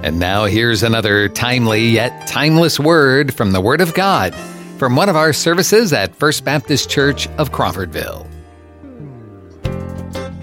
[0.00, 4.32] And now here's another timely yet timeless word from the Word of God
[4.78, 8.24] from one of our services at First Baptist Church of Crawfordville.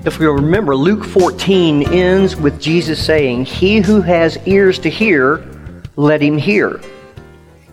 [0.06, 5.42] If we remember, Luke 14 ends with Jesus saying, He who has ears to hear,
[5.96, 6.82] let him hear.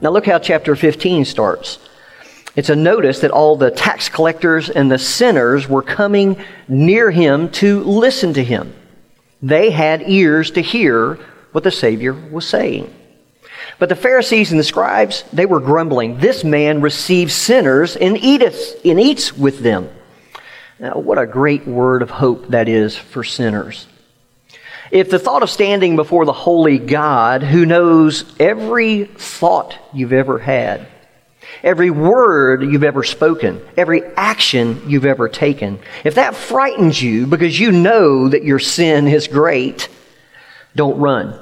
[0.00, 1.80] Now look how chapter 15 starts.
[2.54, 6.36] It's a notice that all the tax collectors and the sinners were coming
[6.68, 8.72] near him to listen to him.
[9.42, 11.18] They had ears to hear
[11.52, 12.92] what the Savior was saying.
[13.78, 16.18] But the Pharisees and the scribes, they were grumbling.
[16.18, 19.88] This man receives sinners and eateth and eats with them.
[20.78, 23.86] Now, what a great word of hope that is for sinners.
[24.90, 30.38] If the thought of standing before the holy God who knows every thought you've ever
[30.38, 30.86] had,
[31.62, 37.58] every word you've ever spoken, every action you've ever taken, if that frightens you because
[37.58, 39.88] you know that your sin is great,
[40.74, 41.38] don't run.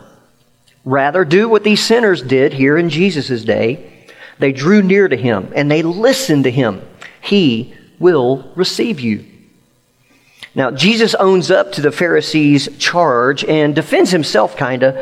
[0.84, 4.06] Rather, do what these sinners did here in Jesus' day.
[4.38, 6.82] They drew near to him and they listened to him.
[7.20, 9.26] He will receive you.
[10.54, 14.96] Now, Jesus owns up to the Pharisees' charge and defends himself, kind of,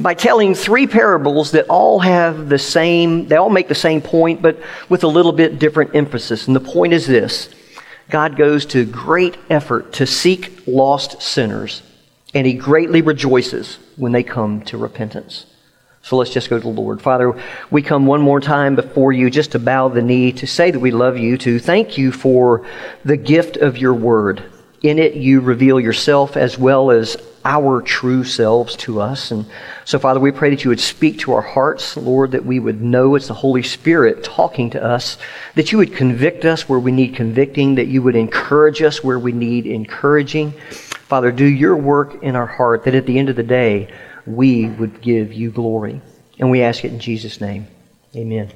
[0.00, 4.40] by telling three parables that all have the same, they all make the same point,
[4.40, 4.58] but
[4.88, 6.46] with a little bit different emphasis.
[6.46, 7.54] And the point is this
[8.08, 11.82] God goes to great effort to seek lost sinners
[12.36, 15.46] and he greatly rejoices when they come to repentance.
[16.02, 17.00] So let's just go to the Lord.
[17.00, 20.70] Father, we come one more time before you just to bow the knee, to say
[20.70, 22.66] that we love you, to thank you for
[23.06, 24.44] the gift of your word.
[24.82, 29.30] In it, you reveal yourself as well as our true selves to us.
[29.30, 29.46] And
[29.86, 32.82] so, Father, we pray that you would speak to our hearts, Lord, that we would
[32.82, 35.16] know it's the Holy Spirit talking to us,
[35.54, 39.18] that you would convict us where we need convicting, that you would encourage us where
[39.18, 40.52] we need encouraging.
[41.06, 43.88] Father, do your work in our heart that at the end of the day,
[44.26, 46.00] we would give you glory.
[46.40, 47.68] And we ask it in Jesus' name.
[48.16, 48.50] Amen.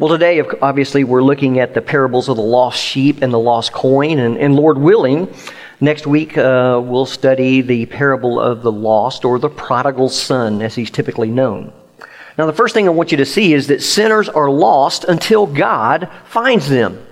[0.00, 3.72] Well, today, obviously, we're looking at the parables of the lost sheep and the lost
[3.72, 4.18] coin.
[4.18, 5.32] And, and Lord willing,
[5.80, 10.74] next week uh, we'll study the parable of the lost or the prodigal son, as
[10.74, 11.72] he's typically known.
[12.36, 15.46] Now, the first thing I want you to see is that sinners are lost until
[15.46, 17.06] God finds them.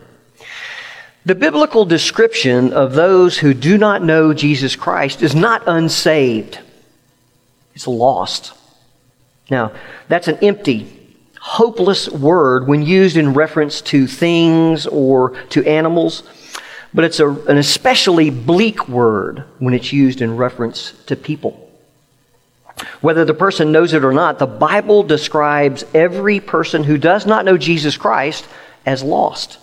[1.27, 6.59] The biblical description of those who do not know Jesus Christ is not unsaved,
[7.75, 8.53] it's lost.
[9.51, 9.73] Now,
[10.09, 16.25] that's an empty, hopeless word when used in reference to things or to animals,
[16.93, 21.61] but it's a, an especially bleak word when it's used in reference to people.
[23.01, 27.45] Whether the person knows it or not, the Bible describes every person who does not
[27.45, 28.47] know Jesus Christ
[28.85, 29.59] as lost.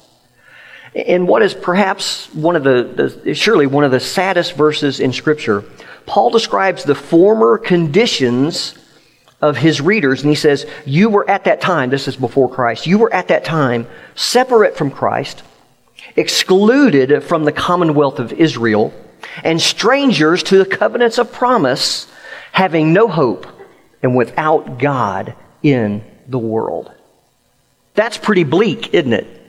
[0.93, 5.13] In what is perhaps one of the, the, surely one of the saddest verses in
[5.13, 5.63] Scripture,
[6.05, 8.75] Paul describes the former conditions
[9.41, 12.87] of his readers, and he says, You were at that time, this is before Christ,
[12.87, 15.43] you were at that time separate from Christ,
[16.15, 18.93] excluded from the commonwealth of Israel,
[19.43, 22.11] and strangers to the covenants of promise,
[22.51, 23.47] having no hope
[24.03, 26.91] and without God in the world.
[27.93, 29.40] That's pretty bleak, isn't it?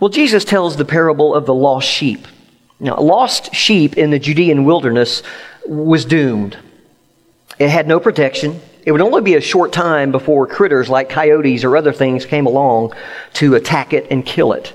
[0.00, 2.26] Well, Jesus tells the parable of the lost sheep.
[2.78, 5.24] Now, a lost sheep in the Judean wilderness
[5.66, 6.56] was doomed.
[7.58, 8.60] It had no protection.
[8.84, 12.46] It would only be a short time before critters like coyotes or other things came
[12.46, 12.92] along
[13.34, 14.72] to attack it and kill it.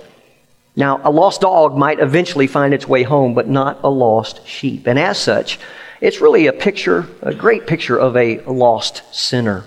[0.76, 4.88] Now, a lost dog might eventually find its way home, but not a lost sheep.
[4.88, 5.58] And as such,
[6.02, 9.64] it's really a picture, a great picture of a lost sinner.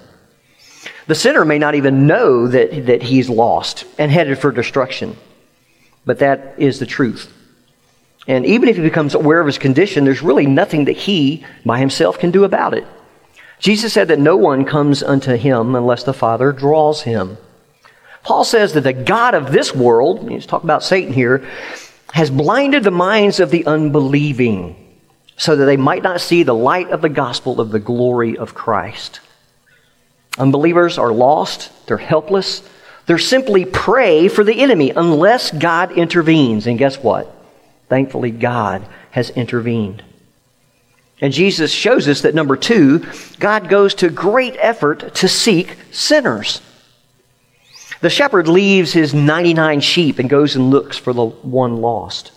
[1.07, 5.17] The sinner may not even know that, that he's lost and headed for destruction.
[6.07, 7.33] But that is the truth.
[8.27, 11.79] And even if he becomes aware of his condition, there's really nothing that he by
[11.79, 12.87] himself can do about it.
[13.59, 17.39] Jesus said that no one comes unto him unless the Father draws him.
[18.23, 21.49] Paul says that the God of this world, he's talking about Satan here,
[22.13, 24.75] has blinded the minds of the unbelieving
[25.37, 28.55] so that they might not see the light of the gospel of the glory of
[28.55, 29.21] Christ.
[30.39, 32.69] Unbelievers are lost, they're helpless,
[33.07, 36.67] they're simply prey for the enemy unless God intervenes.
[36.67, 37.33] And guess what?
[37.89, 40.03] Thankfully, God has intervened.
[41.21, 43.07] And Jesus shows us that number two,
[43.39, 46.61] God goes to great effort to seek sinners.
[48.01, 52.33] The shepherd leaves his 99 sheep and goes and looks for the one lost.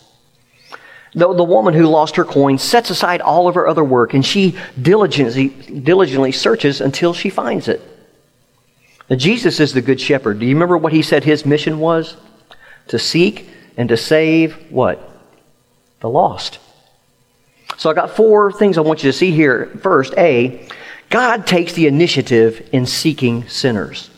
[1.12, 4.24] The, the woman who lost her coin sets aside all of her other work and
[4.24, 7.82] she diligently, diligently searches until she finds it.
[9.10, 10.38] Now, Jesus is the Good Shepherd.
[10.38, 12.16] Do you remember what he said his mission was?
[12.88, 15.06] To seek and to save what?
[15.98, 16.60] The lost.
[17.76, 19.66] So I got four things I want you to see here.
[19.82, 20.68] First, A,
[21.08, 24.10] God takes the initiative in seeking sinners.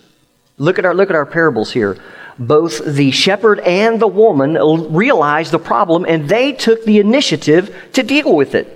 [0.59, 1.97] Look at our look at our parables here.
[2.39, 4.55] Both the shepherd and the woman
[4.93, 8.69] realized the problem and they took the initiative to deal with it.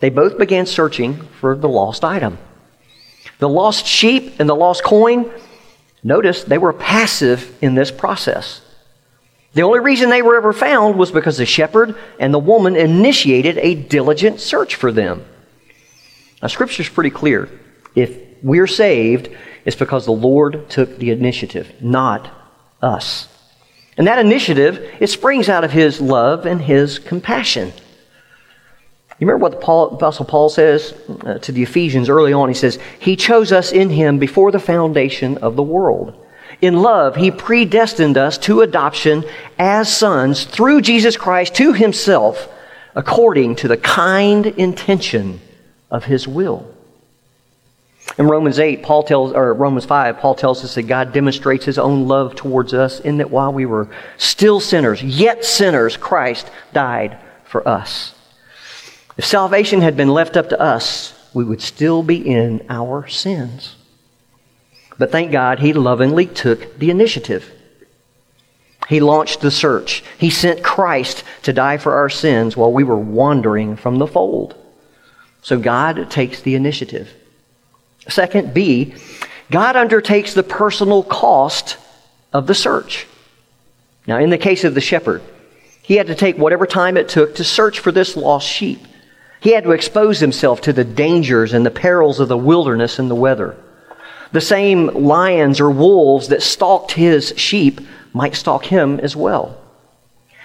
[0.00, 2.38] They both began searching for the lost item.
[3.38, 5.30] The lost sheep and the lost coin,
[6.02, 8.60] notice they were passive in this process.
[9.54, 13.58] The only reason they were ever found was because the shepherd and the woman initiated
[13.58, 15.24] a diligent search for them.
[16.42, 17.48] Now, Scripture's pretty clear.
[17.94, 19.30] If we're saved,
[19.64, 22.30] it's because the Lord took the initiative, not
[22.80, 23.28] us.
[23.96, 27.72] And that initiative, it springs out of His love and His compassion.
[29.18, 30.94] You remember what the Paul, Apostle Paul says
[31.24, 32.48] uh, to the Ephesians early on?
[32.48, 36.14] He says, He chose us in Him before the foundation of the world.
[36.60, 39.24] In love, He predestined us to adoption
[39.58, 42.48] as sons through Jesus Christ to Himself,
[42.94, 45.40] according to the kind intention
[45.90, 46.72] of His will.
[48.18, 51.78] In Romans 8, Paul tells, or Romans 5, Paul tells us that God demonstrates his
[51.78, 57.18] own love towards us in that while we were still sinners, yet sinners, Christ died
[57.44, 58.14] for us.
[59.18, 63.74] If salvation had been left up to us, we would still be in our sins.
[64.96, 67.50] But thank God he lovingly took the initiative.
[68.88, 70.04] He launched the search.
[70.18, 74.54] He sent Christ to die for our sins while we were wandering from the fold.
[75.42, 77.12] So God takes the initiative.
[78.08, 78.94] Second, B,
[79.50, 81.76] God undertakes the personal cost
[82.32, 83.06] of the search.
[84.06, 85.22] Now, in the case of the shepherd,
[85.82, 88.80] he had to take whatever time it took to search for this lost sheep.
[89.40, 93.10] He had to expose himself to the dangers and the perils of the wilderness and
[93.10, 93.56] the weather.
[94.32, 97.80] The same lions or wolves that stalked his sheep
[98.12, 99.56] might stalk him as well.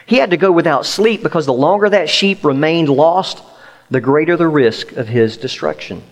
[0.05, 3.41] He had to go without sleep because the longer that sheep remained lost,
[3.89, 6.03] the greater the risk of his destruction.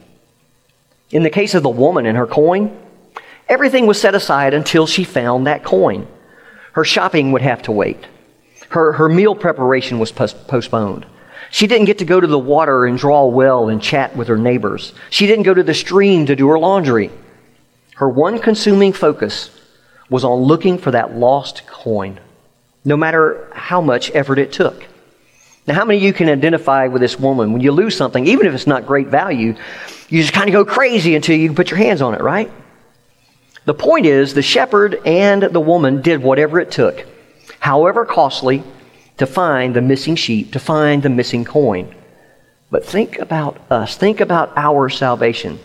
[1.11, 2.77] In the case of the woman and her coin,
[3.49, 6.07] everything was set aside until she found that coin.
[6.73, 8.05] Her shopping would have to wait.
[8.69, 11.05] Her, her meal preparation was postponed.
[11.51, 14.37] She didn't get to go to the water and draw well and chat with her
[14.37, 14.93] neighbors.
[15.09, 17.11] She didn't go to the stream to do her laundry.
[17.95, 19.51] Her one consuming focus
[20.09, 22.19] was on looking for that lost coin,
[22.85, 24.85] no matter how much effort it took.
[25.67, 27.51] Now, how many of you can identify with this woman?
[27.51, 29.55] When you lose something, even if it's not great value,
[30.09, 32.51] you just kind of go crazy until you can put your hands on it, right?
[33.65, 37.05] The point is, the shepherd and the woman did whatever it took,
[37.59, 38.63] however costly,
[39.21, 41.93] to find the missing sheep, to find the missing coin.
[42.71, 43.95] But think about us.
[43.95, 45.59] Think about our salvation.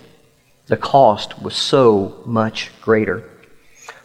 [0.66, 3.24] The cost was so much greater.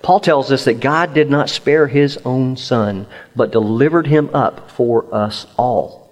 [0.01, 4.71] Paul tells us that God did not spare his own son, but delivered him up
[4.71, 6.09] for us all.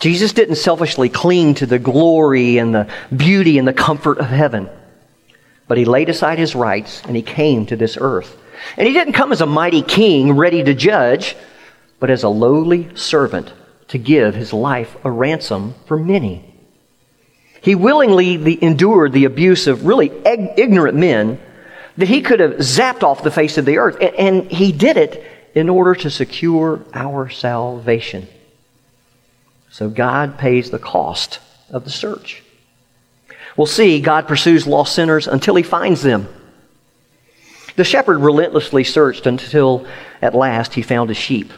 [0.00, 4.68] Jesus didn't selfishly cling to the glory and the beauty and the comfort of heaven,
[5.68, 8.36] but he laid aside his rights and he came to this earth.
[8.76, 11.36] And he didn't come as a mighty king ready to judge,
[12.04, 13.50] but as a lowly servant
[13.88, 16.44] to give his life a ransom for many.
[17.62, 21.40] He willingly endured the abuse of really ignorant men
[21.96, 25.24] that he could have zapped off the face of the earth, and he did it
[25.54, 28.28] in order to secure our salvation.
[29.70, 31.38] So God pays the cost
[31.70, 32.42] of the search.
[33.56, 36.28] We'll see God pursues lost sinners until he finds them.
[37.76, 39.86] The shepherd relentlessly searched until
[40.20, 41.50] at last he found a sheep.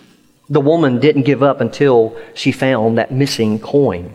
[0.48, 4.14] The woman didn't give up until she found that missing coin.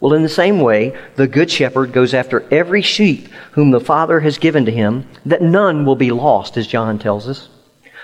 [0.00, 4.18] Well, in the same way, the good shepherd goes after every sheep whom the Father
[4.20, 7.48] has given to him, that none will be lost, as John tells us,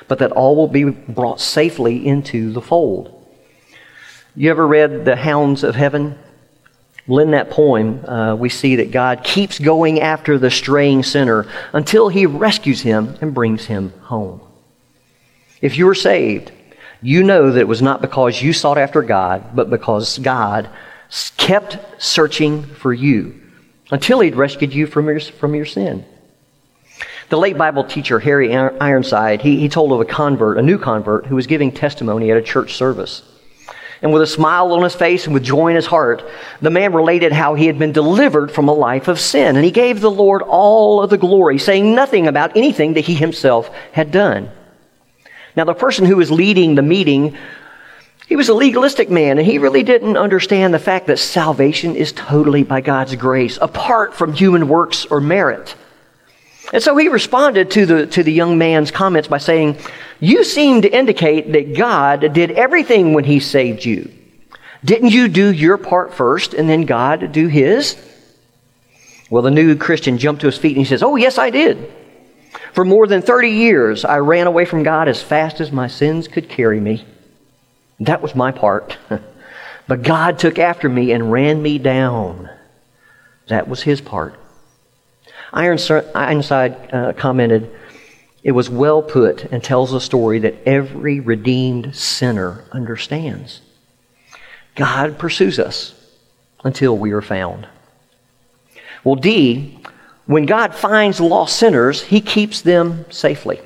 [0.06, 3.14] but that all will be brought safely into the fold.
[4.36, 6.16] You ever read The Hounds of Heaven?
[7.08, 11.46] Well, in that poem, uh, we see that God keeps going after the straying sinner
[11.72, 14.40] until he rescues him and brings him home.
[15.60, 16.52] If you are saved,
[17.00, 20.68] you know that it was not because you sought after God, but because God
[21.36, 23.40] kept searching for you
[23.90, 26.04] until he'd rescued you from your, from your sin.
[27.28, 31.26] The late Bible teacher, Harry Ironside, he, he told of a convert, a new convert,
[31.26, 33.22] who was giving testimony at a church service.
[34.00, 36.24] And with a smile on his face and with joy in his heart,
[36.60, 39.56] the man related how he had been delivered from a life of sin.
[39.56, 43.14] And he gave the Lord all of the glory, saying nothing about anything that he
[43.14, 44.50] himself had done.
[45.58, 47.36] Now, the person who was leading the meeting,
[48.28, 52.12] he was a legalistic man, and he really didn't understand the fact that salvation is
[52.12, 55.74] totally by God's grace, apart from human works or merit.
[56.72, 59.78] And so he responded to the, to the young man's comments by saying,
[60.20, 64.12] You seem to indicate that God did everything when he saved you.
[64.84, 67.96] Didn't you do your part first and then God do his?
[69.28, 71.92] Well, the new Christian jumped to his feet and he says, Oh, yes, I did.
[72.72, 76.28] For more than 30 years, I ran away from God as fast as my sins
[76.28, 77.04] could carry me.
[78.00, 78.96] That was my part.
[79.88, 82.48] but God took after me and ran me down.
[83.48, 84.38] That was his part.
[85.52, 87.74] Ironside uh, commented,
[88.42, 93.62] It was well put and tells a story that every redeemed sinner understands.
[94.74, 95.94] God pursues us
[96.64, 97.66] until we are found.
[99.04, 99.77] Well, D,
[100.28, 103.62] when God finds lost sinners, he keeps them safely.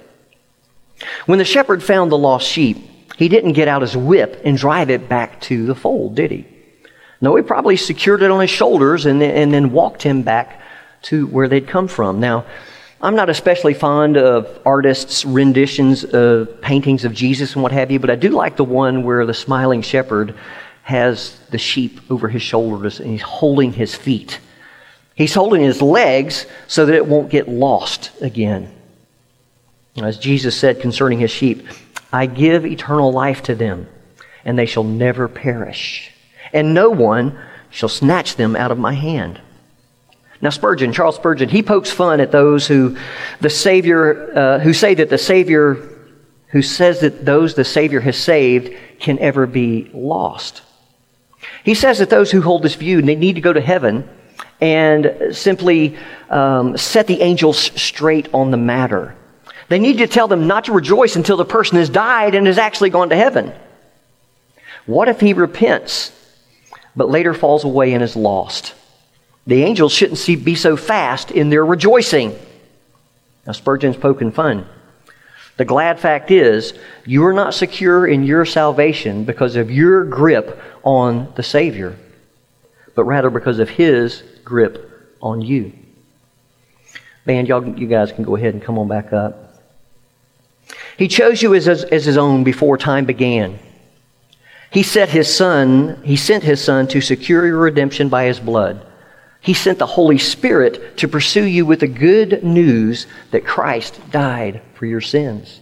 [1.27, 2.79] When the shepherd found the lost sheep,
[3.17, 6.47] he didn't get out his whip and drive it back to the fold, did he?
[7.21, 10.63] No, he probably secured it on his shoulders and then, and then walked him back
[11.03, 12.21] to where they'd come from.
[12.21, 12.47] Now,
[13.01, 17.99] I'm not especially fond of artists' renditions of paintings of Jesus and what have you,
[17.99, 20.37] but I do like the one where the smiling shepherd
[20.85, 24.39] has the sheep over his shoulders and he's holding his feet.
[25.15, 28.73] He's holding his legs so that it won't get lost again.
[29.97, 31.67] As Jesus said concerning his sheep,
[32.13, 33.89] I give eternal life to them,
[34.45, 36.11] and they shall never perish,
[36.53, 37.39] and no one
[37.71, 39.41] shall snatch them out of my hand.
[40.41, 42.97] Now, Spurgeon, Charles Spurgeon, he pokes fun at those who
[43.41, 45.75] the Savior, uh, who say that the Savior,
[46.49, 50.63] who says that those the Savior has saved can ever be lost.
[51.65, 54.09] He says that those who hold this view, they need to go to heaven
[54.63, 55.97] and simply
[56.31, 59.17] um, set the angels straight on the matter.
[59.69, 62.59] They need to tell them not to rejoice until the person has died and has
[62.59, 63.53] actually gone to heaven.
[64.87, 66.13] What if he repents,
[66.95, 68.75] but later falls away and is lost?
[69.49, 72.39] The angels shouldn't see, be so fast in their rejoicing.
[73.45, 74.65] Now, Spurgeon's poking fun.
[75.57, 76.73] The glad fact is,
[77.05, 81.97] you are not secure in your salvation because of your grip on the Savior,
[82.95, 85.73] but rather because of His grip on you.
[87.25, 89.63] Band, y'all, you guys can go ahead and come on back up.
[90.97, 93.59] He chose you as, as, as His own before time began.
[94.71, 98.85] He set His Son, He sent His Son to secure your redemption by His blood.
[99.41, 104.63] He sent the Holy Spirit to pursue you with the good news that Christ died
[104.75, 105.61] for your sins.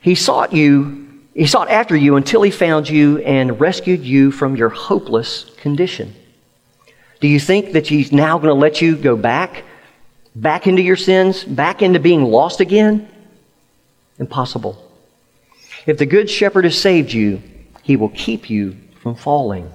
[0.00, 4.54] He sought you, he sought after you until he found you and rescued you from
[4.54, 6.14] your hopeless condition.
[7.20, 9.64] Do you think that he's now going to let you go back,
[10.36, 13.08] back into your sins, back into being lost again?
[14.18, 14.84] Impossible.
[15.86, 17.42] If the Good Shepherd has saved you,
[17.82, 19.70] he will keep you from falling.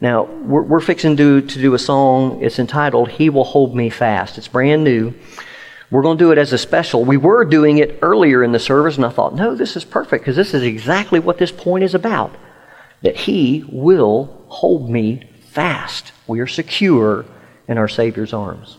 [0.00, 2.42] Now, we're, we're fixing to, to do a song.
[2.42, 4.38] It's entitled, He Will Hold Me Fast.
[4.38, 5.12] It's brand new.
[5.90, 7.04] We're going to do it as a special.
[7.04, 10.22] We were doing it earlier in the service, and I thought, no, this is perfect
[10.22, 12.34] because this is exactly what this point is about.
[13.02, 15.29] That He will hold me
[15.60, 16.12] fast.
[16.26, 17.26] We are secure
[17.68, 18.78] in our Savior's arms.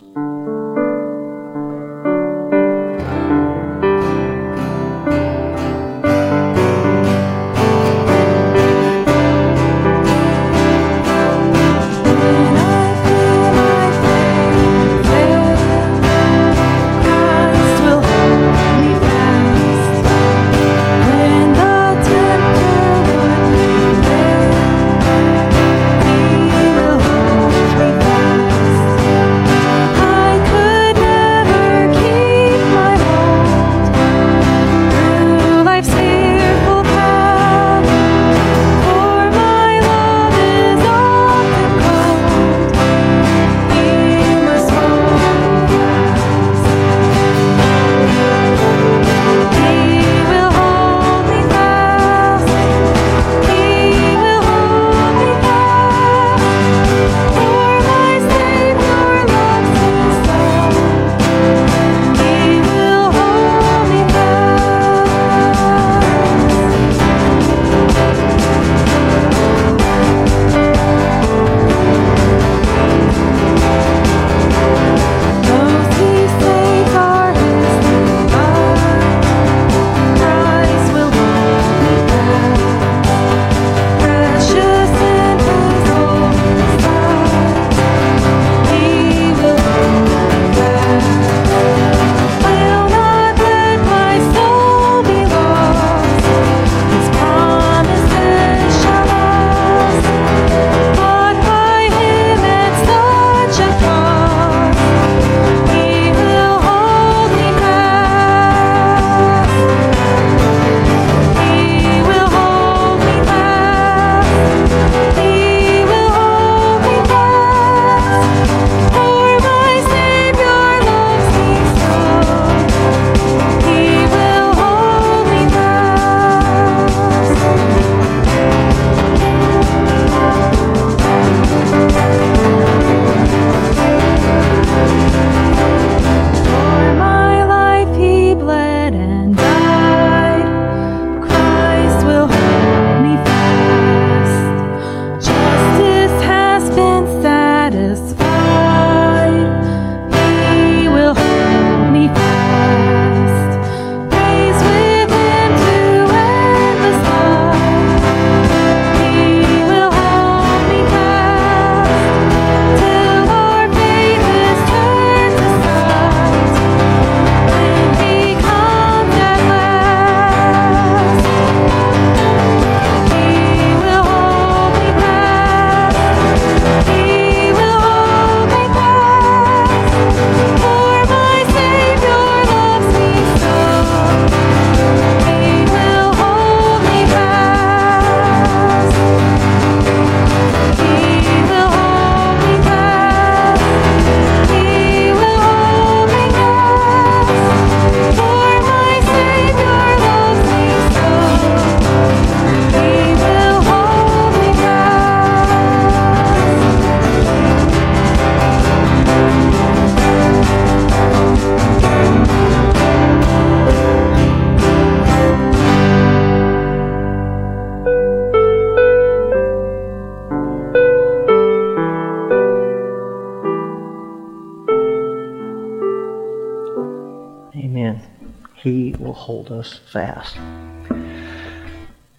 [229.64, 230.38] Fast.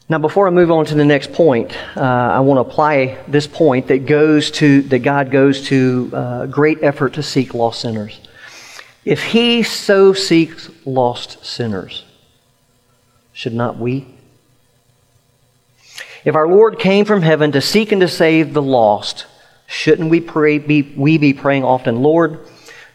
[0.08, 3.46] Now, before I move on to the next point, uh, I want to apply this
[3.46, 8.20] point that goes to that God goes to uh, great effort to seek lost sinners.
[9.05, 12.05] If He so seeks lost sinners,
[13.33, 14.07] should not we?
[16.24, 19.26] If our Lord came from heaven to seek and to save the lost,
[19.66, 20.59] shouldn't we pray?
[20.59, 22.46] Be, we be praying often, Lord,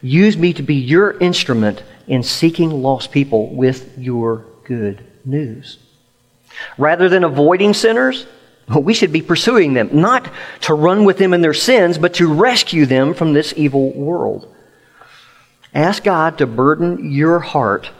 [0.01, 5.77] use me to be Your instrument in seeking lost people with Your good news.
[6.77, 8.25] Rather than avoiding sinners,
[8.75, 10.29] we should be pursuing them, not
[10.61, 14.53] to run with them in their sins, but to rescue them from this evil world.
[15.73, 17.91] Ask God to burden your heart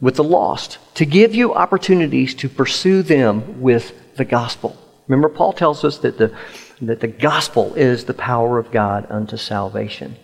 [0.00, 4.76] with the lost, to give you opportunities to pursue them with the gospel.
[5.08, 6.36] Remember, Paul tells us that the,
[6.82, 10.16] that the gospel is the power of God unto salvation.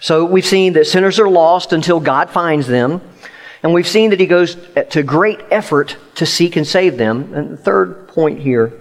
[0.00, 3.00] So we've seen that sinners are lost until God finds them.
[3.62, 4.56] And we've seen that he goes
[4.90, 7.34] to great effort to seek and save them.
[7.34, 8.80] And the third point here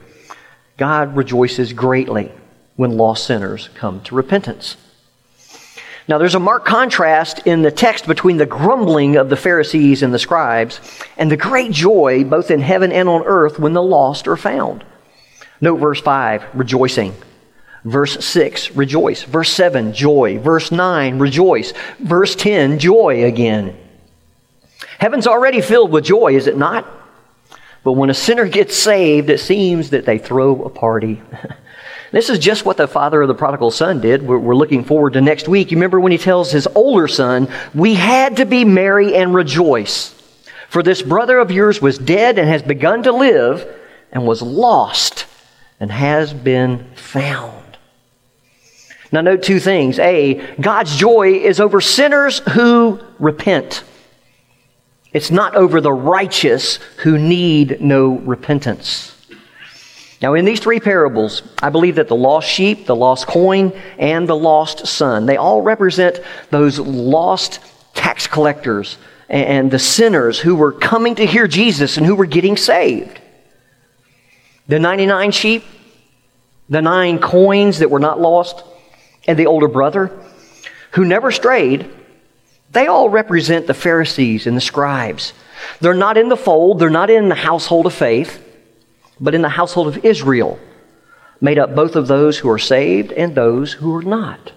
[0.78, 2.32] God rejoices greatly
[2.76, 4.78] when lost sinners come to repentance.
[6.08, 10.14] Now, there's a marked contrast in the text between the grumbling of the Pharisees and
[10.14, 10.80] the scribes
[11.18, 14.84] and the great joy, both in heaven and on earth, when the lost are found.
[15.62, 17.16] Note verse 5, rejoicing.
[17.86, 19.22] Verse 6, rejoice.
[19.22, 20.40] Verse 7, joy.
[20.40, 21.72] Verse 9, rejoice.
[22.00, 23.78] Verse 10, joy again.
[24.98, 26.88] Heaven's already filled with joy, is it not?
[27.84, 31.22] But when a sinner gets saved, it seems that they throw a party.
[32.12, 34.24] this is just what the father of the prodigal son did.
[34.24, 35.70] We're, we're, looking forward to next week.
[35.70, 40.12] You remember when he tells his older son, We had to be merry and rejoice.
[40.70, 43.72] For this brother of yours was dead and has begun to live,
[44.12, 45.28] and was lost
[45.80, 47.65] and has been found.
[49.12, 50.00] Now, note two things.
[50.00, 53.84] A, God's joy is over sinners who repent.
[55.14, 59.12] It's not over the righteous who need no repentance.
[60.22, 64.28] Now, in these three parables, I believe that the lost sheep, the lost coin, and
[64.28, 67.60] the lost son, they all represent those lost
[67.94, 68.98] tax collectors
[69.30, 73.20] and the sinners who were coming to hear Jesus and who were getting saved.
[74.68, 75.64] The 99 sheep,
[76.70, 78.64] the nine coins that were not lost,
[79.28, 80.12] and the older brother
[80.92, 81.90] who never strayed
[82.76, 85.32] they all represent the Pharisees and the scribes.
[85.80, 88.44] They're not in the fold, they're not in the household of faith,
[89.18, 90.60] but in the household of Israel,
[91.40, 94.52] made up both of those who are saved and those who are not.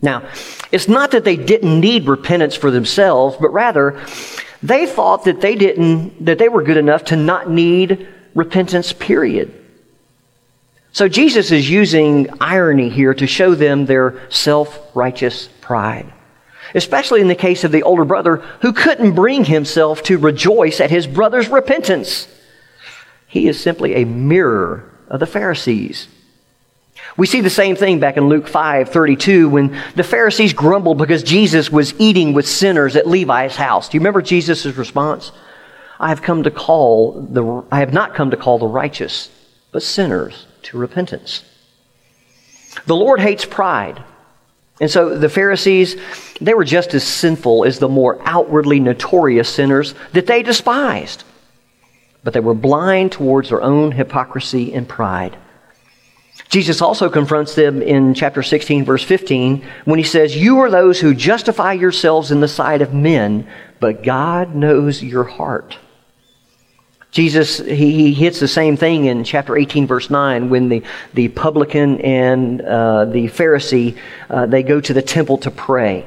[0.00, 0.26] Now,
[0.72, 4.02] it's not that they didn't need repentance for themselves, but rather
[4.62, 9.52] they thought that they didn't that they were good enough to not need repentance period.
[10.92, 16.12] So Jesus is using irony here to show them their self-righteous pride
[16.74, 20.90] especially in the case of the older brother who couldn't bring himself to rejoice at
[20.90, 22.28] his brother's repentance.
[23.26, 26.08] He is simply a mirror of the Pharisees.
[27.16, 31.22] We see the same thing back in Luke 5 32 when the Pharisees grumbled because
[31.22, 33.88] Jesus was eating with sinners at Levi's house.
[33.88, 35.32] Do you remember Jesus' response?
[35.98, 39.30] I have come to call the I have not come to call the righteous,
[39.72, 41.44] but sinners to repentance.
[42.86, 44.02] The Lord hates pride.
[44.80, 45.96] And so the Pharisees,
[46.40, 51.24] they were just as sinful as the more outwardly notorious sinners that they despised.
[52.24, 55.36] But they were blind towards their own hypocrisy and pride.
[56.48, 61.00] Jesus also confronts them in chapter 16, verse 15, when he says, You are those
[61.00, 63.48] who justify yourselves in the sight of men,
[63.80, 65.78] but God knows your heart.
[67.12, 71.28] Jesus, he, he, hits the same thing in chapter 18, verse 9, when the, the
[71.28, 73.98] publican and uh, the Pharisee,
[74.30, 76.06] uh, they go to the temple to pray.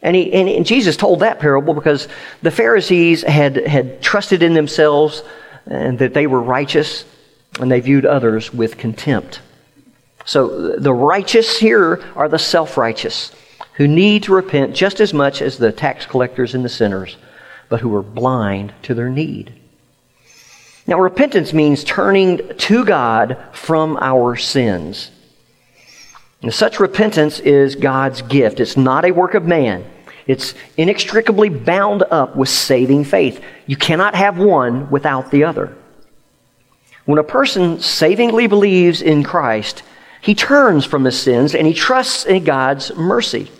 [0.00, 2.08] And, he, and, and, Jesus told that parable because
[2.40, 5.22] the Pharisees had, had trusted in themselves
[5.66, 7.04] and that they were righteous,
[7.60, 9.40] and they viewed others with contempt.
[10.24, 13.32] So the righteous here are the self righteous
[13.74, 17.18] who need to repent just as much as the tax collectors and the sinners,
[17.68, 19.52] but who are blind to their need.
[20.86, 25.10] Now, repentance means turning to God from our sins.
[26.42, 28.60] And such repentance is God's gift.
[28.60, 29.84] It's not a work of man.
[30.26, 33.42] It's inextricably bound up with saving faith.
[33.66, 35.76] You cannot have one without the other.
[37.04, 39.82] When a person savingly believes in Christ,
[40.20, 43.50] he turns from his sins and he trusts in God's mercy.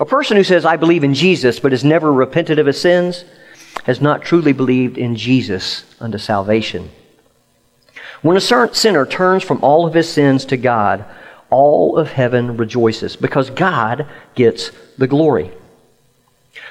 [0.00, 3.24] A person who says, I believe in Jesus, but has never repented of his sins,
[3.88, 6.90] has not truly believed in Jesus unto salvation.
[8.20, 11.06] When a sinner turns from all of his sins to God,
[11.48, 15.50] all of heaven rejoices because God gets the glory.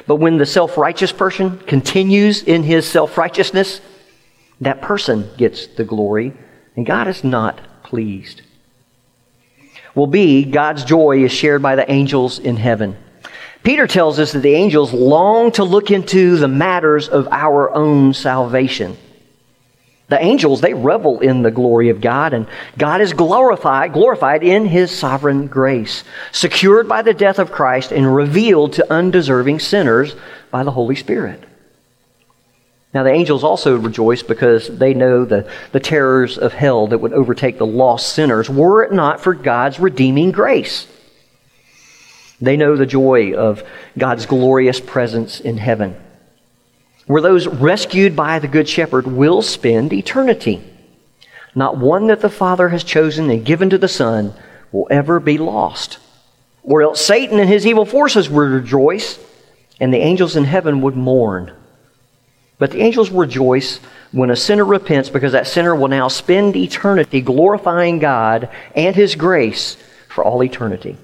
[0.06, 3.82] But when the self righteous person continues in his self righteousness,
[4.62, 6.34] that person gets the glory,
[6.75, 8.43] and God is not pleased.
[9.95, 12.95] Well, B, God's joy is shared by the angels in heaven.
[13.63, 18.13] Peter tells us that the angels long to look into the matters of our own
[18.13, 18.98] salvation.
[20.10, 24.65] The angels, they revel in the glory of God, and God is glorified, glorified in
[24.65, 30.15] His sovereign grace, secured by the death of Christ and revealed to undeserving sinners
[30.50, 31.43] by the Holy Spirit.
[32.93, 37.12] Now, the angels also rejoice because they know the, the terrors of hell that would
[37.12, 40.88] overtake the lost sinners were it not for God's redeeming grace.
[42.39, 43.63] They know the joy of
[43.97, 45.95] God's glorious presence in heaven
[47.08, 50.62] where those rescued by the Good Shepherd will spend eternity.
[51.56, 54.34] Not one that the Father has chosen and given to the Son
[54.71, 55.97] will ever be lost.
[56.63, 59.17] Or else Satan and his evil forces would rejoice,
[59.80, 61.54] and the angels in heaven would mourn.
[62.60, 63.80] But the angels rejoice
[64.12, 69.15] when a sinner repents because that sinner will now spend eternity glorifying God and His
[69.15, 69.78] grace
[70.10, 70.97] for all eternity.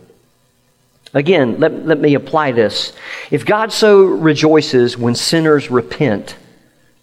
[1.13, 2.93] Again, let, let me apply this.
[3.29, 6.35] If God so rejoices when sinners repent,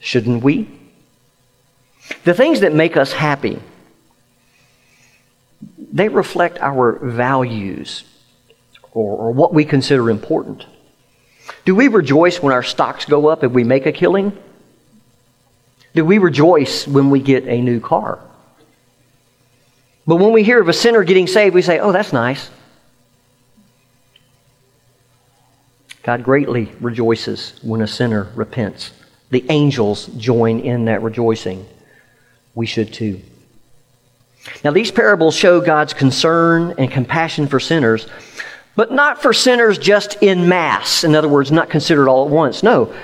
[0.01, 0.69] shouldn't we?
[2.25, 3.61] The things that make us happy,
[5.79, 8.05] they reflect our values
[8.93, 10.67] or, or what we consider important.
[11.65, 14.37] Do we rejoice when our stocks go up and we make a killing?
[15.95, 18.19] Do we rejoice when we get a new car?
[20.07, 22.51] But when we hear of a sinner getting saved, we say, oh, that's nice.
[26.03, 28.93] God greatly rejoices when a sinner repents.
[29.31, 31.67] The angels join in that rejoicing.
[32.55, 33.21] We should too.
[34.65, 38.07] Now, these parables show God's concern and compassion for sinners,
[38.75, 41.05] but not for sinners just in mass.
[41.05, 42.63] In other words, not considered all at once.
[42.63, 42.95] No,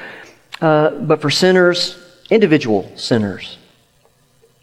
[0.60, 1.98] uh, but for sinners,
[2.30, 3.58] individual sinners.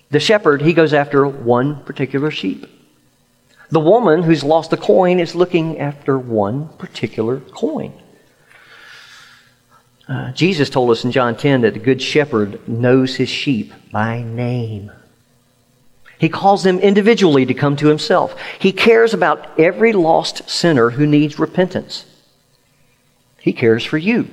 [0.09, 2.65] The shepherd, he goes after one particular sheep.
[3.69, 7.93] The woman who's lost a coin is looking after one particular coin.
[10.13, 14.21] Uh, Jesus told us in John 10 that the Good Shepherd knows his sheep by
[14.21, 14.91] name.
[16.19, 18.39] He calls them individually to come to himself.
[18.59, 22.05] He cares about every lost sinner who needs repentance.
[23.39, 24.29] He cares for you.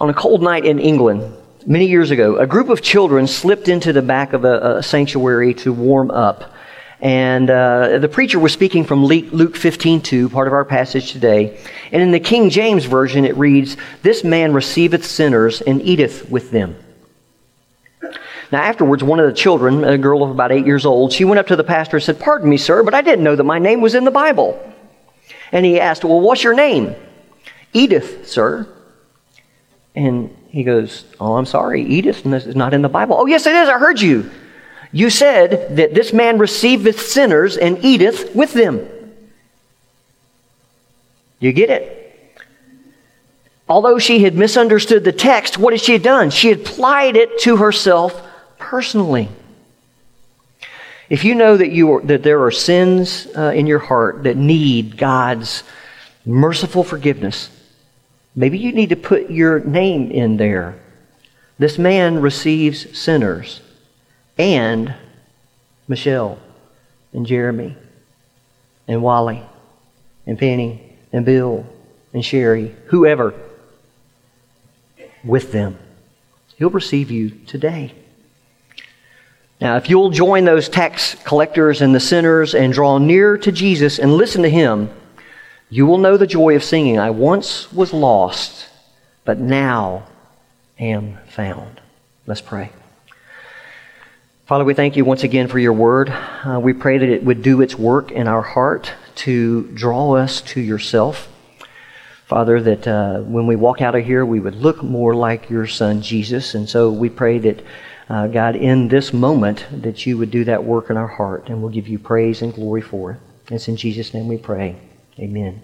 [0.00, 1.32] On a cold night in England,
[1.64, 5.54] many years ago, a group of children slipped into the back of a, a sanctuary
[5.54, 6.52] to warm up.
[7.02, 11.58] And uh, the preacher was speaking from Luke 15 part of our passage today.
[11.92, 16.50] And in the King James Version, it reads, This man receiveth sinners and eateth with
[16.50, 16.76] them.
[18.52, 21.38] Now, afterwards, one of the children, a girl of about eight years old, she went
[21.38, 23.58] up to the pastor and said, Pardon me, sir, but I didn't know that my
[23.58, 24.60] name was in the Bible.
[25.52, 26.94] And he asked, Well, what's your name?
[27.72, 28.68] Edith, sir.
[29.94, 33.16] And he goes, Oh, I'm sorry, Edith this is not in the Bible.
[33.18, 33.68] Oh, yes, it is.
[33.68, 34.30] I heard you.
[34.92, 38.88] You said that this man receiveth sinners and eateth with them.
[41.38, 41.96] You get it?
[43.68, 46.30] Although she had misunderstood the text, what had she done?
[46.30, 48.20] She had applied it to herself
[48.58, 49.28] personally.
[51.08, 54.36] If you know that, you are, that there are sins uh, in your heart that
[54.36, 55.62] need God's
[56.26, 57.48] merciful forgiveness,
[58.34, 60.76] maybe you need to put your name in there.
[61.58, 63.60] This man receives sinners
[64.40, 64.94] and
[65.86, 66.38] Michelle
[67.12, 67.76] and Jeremy
[68.88, 69.42] and Wally
[70.26, 71.66] and Penny and Bill
[72.14, 73.34] and Sherry, whoever,
[75.22, 75.78] with them.
[76.56, 77.92] He'll receive you today.
[79.60, 83.98] Now, if you'll join those tax collectors and the sinners and draw near to Jesus
[83.98, 84.88] and listen to him,
[85.68, 88.68] you will know the joy of singing, I once was lost,
[89.24, 90.04] but now
[90.78, 91.80] am found.
[92.26, 92.70] Let's pray.
[94.50, 96.10] Father, we thank you once again for your word.
[96.10, 100.40] Uh, we pray that it would do its work in our heart to draw us
[100.40, 101.28] to yourself.
[102.26, 105.68] Father, that uh, when we walk out of here, we would look more like your
[105.68, 106.56] son, Jesus.
[106.56, 107.62] And so we pray that,
[108.08, 111.62] uh, God, in this moment, that you would do that work in our heart, and
[111.62, 113.54] we'll give you praise and glory for it.
[113.54, 114.74] It's in Jesus' name we pray.
[115.20, 115.62] Amen.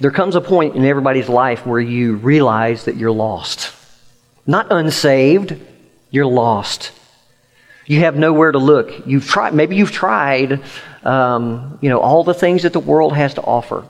[0.00, 3.72] There comes a point in everybody's life where you realize that you're lost.
[4.46, 5.58] Not unsaved,
[6.10, 6.92] you're lost.
[7.86, 9.06] You have nowhere to look.
[9.06, 10.62] You've tried, maybe you've tried,
[11.04, 13.86] um, you know, all the things that the world has to offer.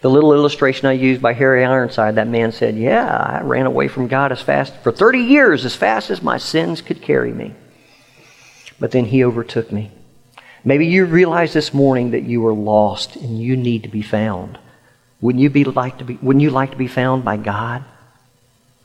[0.00, 3.88] The little illustration I used by Harry Ironside, that man said, Yeah, I ran away
[3.88, 7.54] from God as fast, for 30 years, as fast as my sins could carry me.
[8.78, 9.90] But then he overtook me.
[10.64, 14.58] Maybe you realize this morning that you are lost and you need to be found.
[15.20, 17.84] Wouldn't you, be like to be, wouldn't you like to be found by God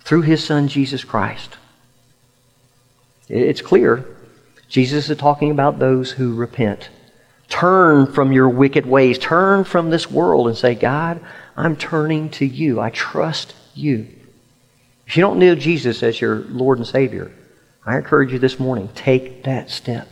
[0.01, 1.57] through His Son, Jesus Christ?
[3.33, 4.05] It's clear.
[4.69, 6.89] Jesus is talking about those who repent.
[7.49, 9.17] Turn from your wicked ways.
[9.17, 11.19] Turn from this world and say, God,
[11.57, 12.79] I'm turning to you.
[12.79, 14.07] I trust you.
[15.07, 17.31] If you don't know Jesus as your Lord and Savior,
[17.83, 20.07] I encourage you this morning, take that step.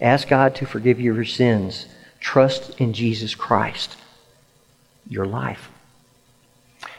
[0.00, 1.86] Ask God to forgive you your sins.
[2.20, 3.96] Trust in Jesus Christ,
[5.06, 5.68] your life.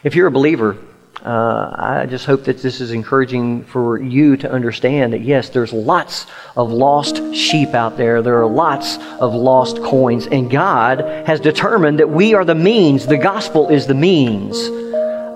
[0.04, 0.78] If you're a believer,
[1.24, 5.72] uh, I just hope that this is encouraging for you to understand that yes, there's
[5.72, 8.20] lots of lost sheep out there.
[8.20, 13.06] There are lots of lost coins, and God has determined that we are the means,
[13.06, 14.58] the gospel is the means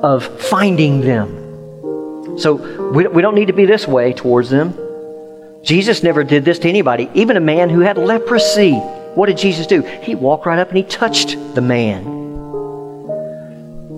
[0.02, 2.38] of finding them.
[2.38, 4.74] So we, we don't need to be this way towards them.
[5.64, 8.74] Jesus never did this to anybody, even a man who had leprosy.
[8.74, 9.80] What did Jesus do?
[9.80, 12.27] He walked right up and he touched the man.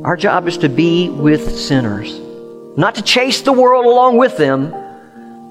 [0.05, 2.19] Our job is to be with sinners,
[2.77, 4.75] not to chase the world along with them,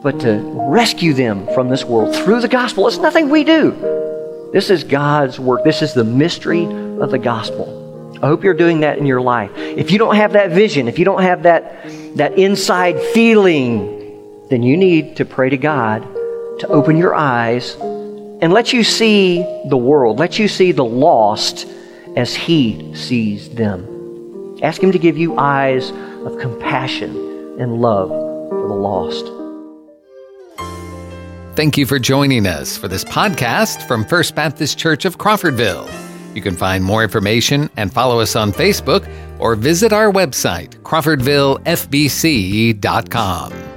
[0.02, 2.88] but to rescue them from this world through the gospel.
[2.88, 4.50] It's nothing we do.
[4.52, 5.64] This is God's work.
[5.64, 8.18] This is the mystery of the gospel.
[8.24, 9.52] I hope you're doing that in your life.
[9.56, 11.84] If you don't have that vision, if you don't have that,
[12.18, 14.00] that inside feeling
[14.50, 16.02] then you need to pray to God
[16.60, 21.68] to open your eyes and let you see the world, let you see the lost
[22.18, 23.99] as He sees them.
[24.62, 25.92] Ask Him to give you eyes
[26.26, 27.16] of compassion
[27.60, 29.26] and love for the lost.
[31.56, 35.92] Thank you for joining us for this podcast from First Baptist Church of Crawfordville.
[36.36, 43.69] You can find more information and follow us on Facebook or visit our website, crawfordvillefbc.com.